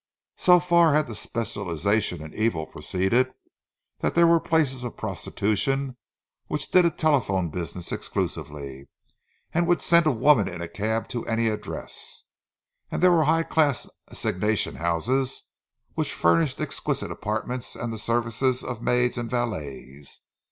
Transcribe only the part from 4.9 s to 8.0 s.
prostitution which did a telephone business